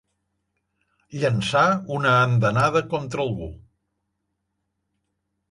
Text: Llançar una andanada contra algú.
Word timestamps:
Llançar 1.23 1.65
una 1.97 2.15
andanada 2.23 2.83
contra 2.95 3.23
algú. 3.27 3.51